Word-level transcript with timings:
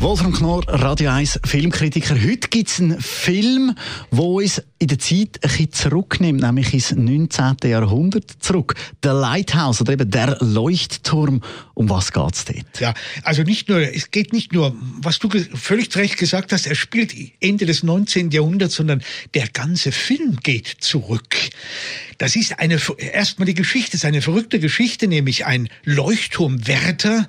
Wolfram 0.00 0.32
Knorr, 0.32 0.62
Radio 0.66 1.10
1 1.10 1.40
Filmkritiker. 1.44 2.14
Heute 2.14 2.48
gibt 2.48 2.70
es 2.70 2.80
einen 2.80 2.98
Film, 3.02 3.74
der 4.10 4.24
uns 4.24 4.62
in 4.78 4.88
der 4.88 4.98
Zeit 4.98 5.38
ein 5.42 5.50
bisschen 5.50 5.72
zurücknimmt, 5.72 6.40
nämlich 6.40 6.72
ins 6.72 6.92
19. 6.92 7.56
Jahrhundert 7.64 8.30
zurück. 8.40 8.76
Der 9.02 9.12
Lighthouse 9.12 9.82
oder 9.82 9.92
eben 9.92 10.10
der 10.10 10.38
Leuchtturm. 10.40 11.42
Um 11.80 11.88
was 11.88 12.12
geht 12.12 12.34
es 12.34 12.44
dort? 12.44 12.78
Ja, 12.78 12.92
also 13.22 13.42
nicht 13.42 13.70
nur, 13.70 13.80
es 13.80 14.10
geht 14.10 14.34
nicht 14.34 14.52
nur, 14.52 14.76
was 14.98 15.18
du 15.18 15.30
völlig 15.54 15.96
recht 15.96 16.18
gesagt 16.18 16.52
hast, 16.52 16.66
er 16.66 16.74
spielt 16.74 17.14
Ende 17.40 17.64
des 17.64 17.82
19. 17.82 18.32
Jahrhunderts, 18.32 18.74
sondern 18.74 19.02
der 19.32 19.48
ganze 19.48 19.90
Film 19.90 20.36
geht 20.42 20.66
zurück. 20.80 21.34
Das 22.18 22.36
ist 22.36 22.58
eine, 22.58 22.78
erstmal 22.98 23.46
die 23.46 23.54
Geschichte, 23.54 23.96
ist 23.96 24.04
eine 24.04 24.20
verrückte 24.20 24.60
Geschichte, 24.60 25.08
nämlich 25.08 25.46
ein 25.46 25.70
Leuchtturmwärter 25.84 27.26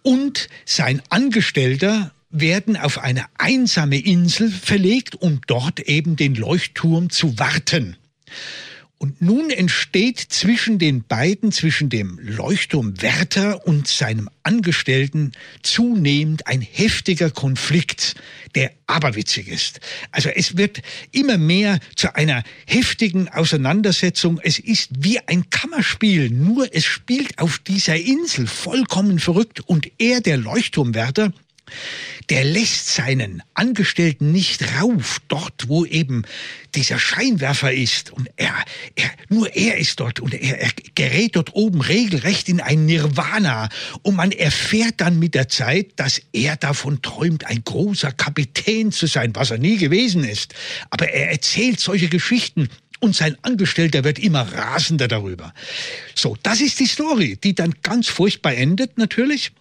und 0.00 0.48
sein 0.64 1.02
Angestellter 1.10 2.10
werden 2.30 2.78
auf 2.78 2.96
eine 3.00 3.26
einsame 3.36 3.98
Insel 3.98 4.50
verlegt, 4.50 5.16
um 5.16 5.42
dort 5.46 5.78
eben 5.80 6.16
den 6.16 6.36
Leuchtturm 6.36 7.10
zu 7.10 7.38
warten. 7.38 7.98
Und 9.02 9.22
nun 9.22 9.48
entsteht 9.48 10.18
zwischen 10.18 10.78
den 10.78 11.04
beiden, 11.04 11.52
zwischen 11.52 11.88
dem 11.88 12.18
Leuchtturmwärter 12.20 13.66
und 13.66 13.88
seinem 13.88 14.28
Angestellten 14.42 15.32
zunehmend 15.62 16.46
ein 16.46 16.60
heftiger 16.60 17.30
Konflikt, 17.30 18.14
der 18.54 18.72
aberwitzig 18.86 19.48
ist. 19.48 19.80
Also 20.12 20.28
es 20.28 20.58
wird 20.58 20.82
immer 21.12 21.38
mehr 21.38 21.80
zu 21.96 22.14
einer 22.14 22.42
heftigen 22.66 23.30
Auseinandersetzung. 23.30 24.38
Es 24.42 24.58
ist 24.58 24.90
wie 24.98 25.18
ein 25.20 25.48
Kammerspiel, 25.48 26.28
nur 26.28 26.68
es 26.74 26.84
spielt 26.84 27.38
auf 27.38 27.58
dieser 27.58 27.96
Insel 27.96 28.46
vollkommen 28.46 29.18
verrückt 29.18 29.60
und 29.60 29.90
er, 29.96 30.20
der 30.20 30.36
Leuchtturmwärter, 30.36 31.32
der 32.28 32.44
lässt 32.44 32.88
seinen 32.88 33.42
Angestellten 33.54 34.32
nicht 34.32 34.62
rauf, 34.80 35.20
dort 35.28 35.68
wo 35.68 35.84
eben 35.84 36.22
dieser 36.74 36.98
Scheinwerfer 36.98 37.72
ist 37.72 38.12
und 38.12 38.28
er, 38.36 38.54
er 38.94 39.10
nur 39.28 39.54
er 39.54 39.78
ist 39.78 39.98
dort 39.98 40.20
und 40.20 40.34
er, 40.34 40.60
er 40.60 40.70
gerät 40.94 41.36
dort 41.36 41.54
oben 41.54 41.80
regelrecht 41.80 42.48
in 42.48 42.60
ein 42.60 42.86
Nirvana 42.86 43.68
und 44.02 44.14
man 44.14 44.30
erfährt 44.30 44.94
dann 44.98 45.18
mit 45.18 45.34
der 45.34 45.48
Zeit, 45.48 45.88
dass 45.96 46.22
er 46.32 46.56
davon 46.56 47.02
träumt, 47.02 47.46
ein 47.46 47.64
großer 47.64 48.12
Kapitän 48.12 48.92
zu 48.92 49.06
sein, 49.06 49.34
was 49.34 49.50
er 49.50 49.58
nie 49.58 49.76
gewesen 49.76 50.24
ist. 50.24 50.54
Aber 50.90 51.08
er 51.08 51.30
erzählt 51.30 51.80
solche 51.80 52.08
Geschichten 52.08 52.68
und 53.00 53.16
sein 53.16 53.36
Angestellter 53.42 54.04
wird 54.04 54.18
immer 54.18 54.42
rasender 54.42 55.08
darüber. 55.08 55.52
So, 56.14 56.36
das 56.42 56.60
ist 56.60 56.78
die 56.78 56.86
Story, 56.86 57.38
die 57.42 57.54
dann 57.54 57.74
ganz 57.82 58.08
furchtbar 58.08 58.54
endet 58.54 58.98
natürlich. 58.98 59.52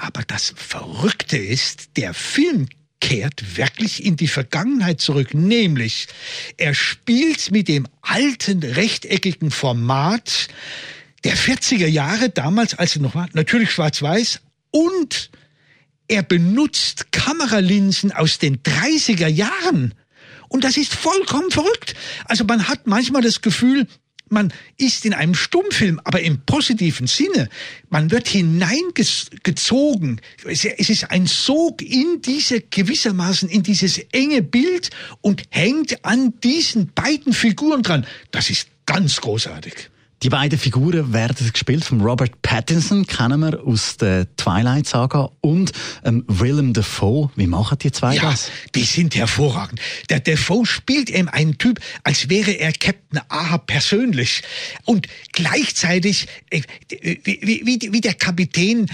Aber 0.00 0.22
das 0.26 0.54
Verrückte 0.56 1.36
ist, 1.36 1.98
der 1.98 2.14
Film 2.14 2.68
kehrt 3.00 3.58
wirklich 3.58 4.02
in 4.02 4.16
die 4.16 4.28
Vergangenheit 4.28 4.98
zurück, 4.98 5.34
nämlich 5.34 6.08
er 6.56 6.74
spielt 6.74 7.50
mit 7.50 7.68
dem 7.68 7.86
alten 8.00 8.62
rechteckigen 8.62 9.50
Format 9.50 10.48
der 11.24 11.36
40er 11.36 11.86
Jahre, 11.86 12.30
damals 12.30 12.74
als 12.74 12.96
er 12.96 13.02
noch 13.02 13.14
war, 13.14 13.28
natürlich 13.34 13.72
schwarz-weiß, 13.72 14.40
und 14.70 15.30
er 16.08 16.22
benutzt 16.22 17.12
Kameralinsen 17.12 18.10
aus 18.10 18.38
den 18.38 18.62
30er 18.62 19.28
Jahren. 19.28 19.94
Und 20.48 20.64
das 20.64 20.78
ist 20.78 20.94
vollkommen 20.94 21.50
verrückt. 21.50 21.94
Also 22.24 22.44
man 22.44 22.68
hat 22.68 22.86
manchmal 22.86 23.20
das 23.20 23.42
Gefühl, 23.42 23.86
man 24.30 24.52
ist 24.76 25.04
in 25.04 25.14
einem 25.14 25.34
Stummfilm, 25.34 26.00
aber 26.04 26.20
im 26.20 26.40
positiven 26.40 27.06
Sinne. 27.06 27.48
Man 27.88 28.10
wird 28.10 28.28
hineingezogen. 28.28 30.20
Es 30.44 30.64
ist 30.64 31.10
ein 31.10 31.26
Sog 31.26 31.82
in 31.82 32.22
diese 32.22 32.60
gewissermaßen 32.60 33.48
in 33.48 33.62
dieses 33.62 33.98
enge 34.12 34.42
Bild 34.42 34.90
und 35.20 35.42
hängt 35.50 36.04
an 36.04 36.34
diesen 36.42 36.92
beiden 36.92 37.32
Figuren 37.32 37.82
dran. 37.82 38.06
Das 38.30 38.50
ist 38.50 38.68
ganz 38.86 39.20
großartig. 39.20 39.90
Die 40.22 40.28
beiden 40.28 40.58
Figuren 40.58 41.14
werden 41.14 41.50
gespielt 41.50 41.82
von 41.82 42.02
Robert 42.02 42.42
Pattinson, 42.42 43.06
kennen 43.06 43.40
wir 43.40 43.66
aus 43.66 43.96
der 43.96 44.26
Twilight 44.36 44.86
Saga, 44.86 45.30
und 45.40 45.72
ähm, 46.04 46.24
Willem 46.28 46.74
Dafoe. 46.74 47.30
Wie 47.36 47.46
machen 47.46 47.78
die 47.78 47.90
zwei 47.90 48.16
ja, 48.16 48.22
das? 48.30 48.50
Die 48.74 48.82
sind 48.82 49.14
hervorragend. 49.14 49.80
Der 50.10 50.20
Dafoe 50.20 50.66
spielt 50.66 51.08
eben 51.08 51.28
einen 51.28 51.56
Typ, 51.56 51.80
als 52.04 52.28
wäre 52.28 52.50
er 52.50 52.72
Captain 52.72 53.20
Ahab 53.30 53.66
persönlich 53.66 54.42
und 54.84 55.06
gleichzeitig 55.32 56.28
äh, 56.50 56.60
wie, 57.24 57.62
wie, 57.64 57.92
wie 57.92 58.00
der 58.02 58.14
Kapitän 58.14 58.90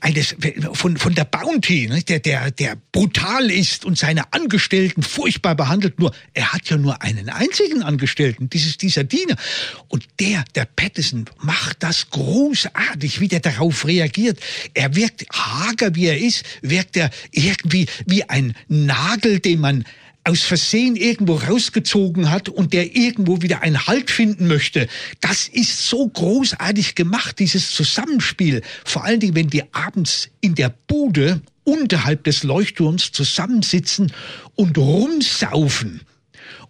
eines, 0.00 0.36
von, 0.72 0.96
von 0.96 1.14
der 1.14 1.24
Bounty, 1.24 1.88
ne, 1.88 2.02
der, 2.02 2.20
der, 2.20 2.50
der 2.50 2.76
brutal 2.92 3.50
ist 3.50 3.84
und 3.84 3.98
seine 3.98 4.32
Angestellten 4.32 5.02
furchtbar 5.02 5.54
behandelt. 5.54 5.98
Nur, 5.98 6.12
er 6.34 6.52
hat 6.52 6.68
ja 6.68 6.76
nur 6.76 7.02
einen 7.02 7.28
einzigen 7.28 7.82
Angestellten, 7.82 8.48
dieses, 8.50 8.76
dieser 8.76 9.04
Diener. 9.04 9.36
Und 9.88 10.04
der, 10.20 10.44
der 10.54 10.64
Pattison, 10.64 11.26
macht 11.40 11.82
das 11.82 12.10
großartig, 12.10 13.20
wie 13.20 13.28
der 13.28 13.40
darauf 13.40 13.86
reagiert. 13.86 14.38
Er 14.74 14.94
wirkt 14.94 15.26
hager, 15.32 15.94
wie 15.94 16.06
er 16.06 16.18
ist, 16.18 16.44
wirkt 16.62 16.96
er 16.96 17.10
irgendwie 17.30 17.86
wie 18.06 18.24
ein 18.24 18.54
Nagel, 18.68 19.40
den 19.40 19.60
man 19.60 19.84
aus 20.26 20.42
Versehen 20.42 20.96
irgendwo 20.96 21.36
rausgezogen 21.36 22.30
hat 22.30 22.48
und 22.48 22.72
der 22.72 22.96
irgendwo 22.96 23.42
wieder 23.42 23.62
einen 23.62 23.86
Halt 23.86 24.10
finden 24.10 24.48
möchte. 24.48 24.88
Das 25.20 25.46
ist 25.46 25.88
so 25.88 26.08
großartig 26.08 26.96
gemacht, 26.96 27.38
dieses 27.38 27.70
Zusammenspiel. 27.70 28.62
Vor 28.84 29.04
allen 29.04 29.20
Dingen, 29.20 29.36
wenn 29.36 29.52
wir 29.52 29.68
abends 29.70 30.28
in 30.40 30.56
der 30.56 30.74
Bude 30.88 31.40
unterhalb 31.62 32.24
des 32.24 32.42
Leuchtturms 32.42 33.12
zusammensitzen 33.12 34.12
und 34.56 34.76
rumsaufen. 34.76 36.00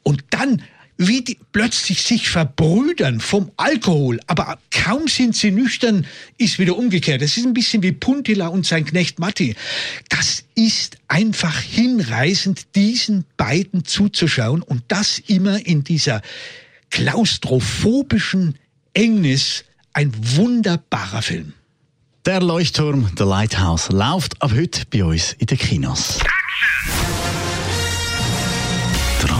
Und 0.02 0.22
dann 0.30 0.62
wie 0.98 1.22
die 1.22 1.38
plötzlich 1.52 2.02
sich 2.02 2.28
verbrüdern 2.28 3.20
vom 3.20 3.50
Alkohol, 3.56 4.20
aber 4.26 4.58
kaum 4.70 5.08
sind 5.08 5.36
sie 5.36 5.50
nüchtern, 5.50 6.06
ist 6.38 6.58
wieder 6.58 6.76
umgekehrt. 6.76 7.22
Das 7.22 7.36
ist 7.36 7.44
ein 7.44 7.54
bisschen 7.54 7.82
wie 7.82 7.92
Puntila 7.92 8.48
und 8.48 8.66
sein 8.66 8.84
Knecht 8.84 9.18
Matti. 9.18 9.54
Das 10.08 10.44
ist 10.54 10.96
einfach 11.08 11.58
hinreißend, 11.60 12.74
diesen 12.74 13.24
beiden 13.36 13.84
zuzuschauen 13.84 14.62
und 14.62 14.84
das 14.88 15.18
immer 15.18 15.64
in 15.66 15.84
dieser 15.84 16.22
klaustrophobischen 16.90 18.56
Engnis. 18.94 19.64
Ein 19.92 20.12
wunderbarer 20.36 21.22
Film. 21.22 21.54
Der 22.26 22.42
Leuchtturm, 22.42 23.10
The 23.16 23.24
Lighthouse, 23.24 23.88
läuft 23.90 24.42
ab 24.42 24.52
heute 24.54 24.82
bei 24.90 25.04
uns 25.04 25.32
in 25.38 25.46
den 25.46 25.58
Kinos. 25.58 26.18
Die 26.18 27.15